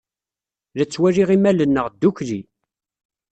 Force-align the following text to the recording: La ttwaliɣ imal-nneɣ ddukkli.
La 0.75 0.85
ttwaliɣ 0.85 1.29
imal-nneɣ 1.35 1.85
ddukkli. 1.89 2.39